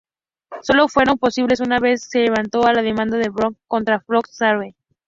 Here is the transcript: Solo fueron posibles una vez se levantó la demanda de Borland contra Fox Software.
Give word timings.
Solo 0.63 0.87
fueron 0.87 1.19
posibles 1.19 1.59
una 1.59 1.79
vez 1.79 2.01
se 2.09 2.21
levantó 2.21 2.61
la 2.71 2.81
demanda 2.81 3.19
de 3.19 3.29
Borland 3.29 3.57
contra 3.67 3.99
Fox 3.99 4.31
Software. 4.31 4.73